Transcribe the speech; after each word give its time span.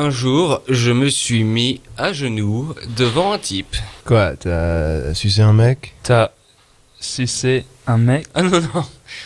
Un 0.00 0.10
jour, 0.10 0.62
je 0.68 0.92
me 0.92 1.08
suis 1.08 1.42
mis 1.42 1.80
à 1.96 2.12
genoux 2.12 2.72
devant 2.96 3.32
un 3.32 3.38
type. 3.38 3.74
Quoi, 4.04 4.36
t'as 4.36 5.12
sucé 5.12 5.42
un 5.42 5.52
mec 5.52 5.92
T'as 6.04 6.30
sucé 7.00 7.64
un 7.84 7.98
mec? 7.98 8.28
Ah 8.32 8.42
non, 8.42 8.60
non, 8.60 8.84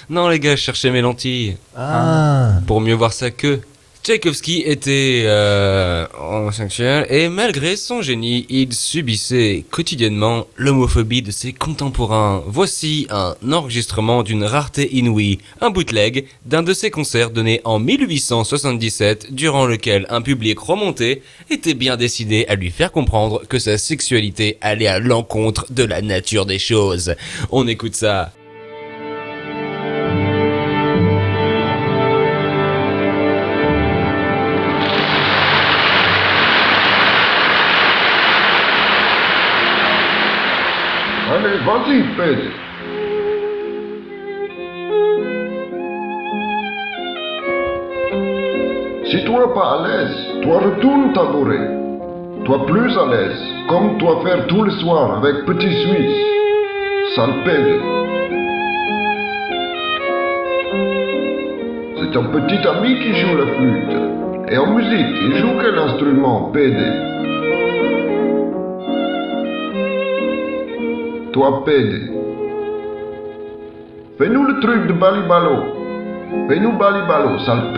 non 0.09 0.29
les 0.29 0.41
gars, 0.41 0.57
je 0.57 0.63
cherchais 0.63 0.91
mes 0.91 1.03
lentilles 1.03 1.59
Ah 1.77 2.53
pour 2.67 2.81
mieux 2.81 2.95
voir 2.95 3.13
sa 3.13 3.31
queue. 3.31 3.61
Tchaïkovski 4.03 4.65
était 4.67 5.23
euh, 5.27 6.09
homosexuel 6.19 7.07
et 7.09 7.29
malgré 7.29 7.77
son 7.77 8.03
génie, 8.03 8.47
il 8.49 8.73
subissait 8.73 9.65
quotidiennement 9.71 10.49
l'homophobie 10.57 11.23
de 11.23 11.31
ses 11.31 11.53
contemporains. 11.53 12.43
Voici 12.49 13.07
un 13.11 13.37
enregistrement 13.53 14.25
d'une 14.25 14.43
rareté 14.43 14.93
inouïe, 14.97 15.39
un 15.61 15.71
bootleg 15.71 16.27
d'un 16.47 16.65
de 16.65 16.75
ses 16.75 16.91
concerts 16.91 17.31
donnés 17.31 17.61
en 17.63 17.79
1877, 17.79 19.33
durant 19.33 19.67
lequel 19.67 20.07
un 20.11 20.21
public 20.21 20.59
remonté 20.59 21.23
était 21.49 21.75
bien 21.75 21.97
décidé 21.97 22.45
à 22.49 22.57
lui 22.57 22.73
faire 22.73 22.91
comprendre 22.91 23.43
que 23.49 23.61
sa 23.61 23.79
sexualité 23.79 24.59
allait 24.63 24.89
à 24.89 24.99
l'encontre 24.99 25.67
de 25.71 25.85
la 25.85 26.03
nature 26.03 26.45
des 26.45 26.59
choses. 26.59 27.15
On 27.53 27.69
écoute 27.69 27.95
ça. 27.95 28.33
Allez, 41.33 41.57
vas-y, 41.65 42.03
Pedro. 42.15 42.51
Si 49.07 49.25
toi 49.25 49.55
pas 49.55 49.79
à 49.79 49.89
l'aise, 49.89 50.17
toi 50.43 50.59
retourne 50.59 51.15
tabouret. 51.15 51.71
Toi 52.45 52.67
plus 52.67 52.99
à 52.99 53.07
l'aise, 53.07 53.43
comme 53.67 53.97
toi 53.97 54.21
faire 54.23 54.47
tous 54.47 54.63
les 54.65 54.79
soirs 54.83 55.19
avec 55.19 55.47
Petit 55.47 55.73
Suisse. 55.73 56.21
Sale 57.15 57.43
Pedro. 57.47 57.79
C'est 61.97 62.11
ton 62.13 62.25
petit 62.25 62.69
ami 62.69 62.99
qui 62.99 63.15
joue 63.15 63.37
la 63.39 63.47
flûte. 63.47 64.51
Et 64.51 64.59
en 64.59 64.67
musique, 64.67 65.17
il 65.23 65.37
joue 65.37 65.53
quel 65.63 65.79
instrument, 65.79 66.51
Pedro 66.53 67.12
Toi, 71.33 71.65
Pédé. 71.65 72.11
Fais-nous 74.19 74.45
le 74.45 74.61
truc 74.61 74.87
de 74.87 74.93
Balibalo. 74.93 75.57
Fais-nous 76.49 76.73
Balibalo, 76.73 77.39
sale. 77.39 77.73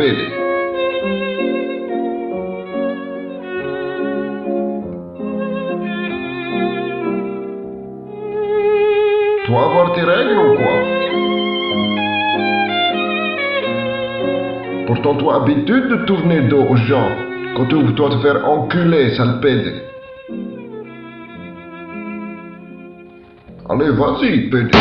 Toi 9.47 9.65
avoir 9.65 9.93
tes 9.95 10.03
règles 10.03 10.39
ou 10.39 10.57
quoi? 10.57 10.77
Pourtant, 14.87 15.15
toi 15.15 15.37
habitude 15.43 15.89
de 15.91 16.05
tourner 16.07 16.41
dos 16.49 16.65
aux 16.71 16.77
gens 16.77 17.09
quand 17.55 17.67
tu 17.67 17.81
dois 17.93 18.11
te 18.11 18.19
faire 18.19 18.45
enculer, 18.49 19.15
sale 19.15 19.39
Alê, 23.67 23.85
levar 23.85 24.19
sim, 24.19 24.51
perdeu. 24.51 24.79